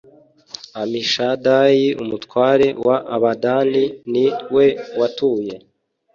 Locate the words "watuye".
4.99-5.55